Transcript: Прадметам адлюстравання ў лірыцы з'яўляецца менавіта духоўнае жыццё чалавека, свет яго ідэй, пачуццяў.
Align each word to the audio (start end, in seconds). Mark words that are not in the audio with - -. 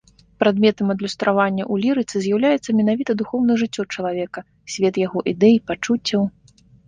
Прадметам 0.43 0.87
адлюстравання 0.93 1.63
ў 1.63 1.75
лірыцы 1.83 2.15
з'яўляецца 2.25 2.75
менавіта 2.79 3.11
духоўнае 3.21 3.57
жыццё 3.63 3.83
чалавека, 3.99 4.39
свет 4.77 4.93
яго 5.05 5.19
ідэй, 5.35 5.55
пачуццяў. 5.71 6.21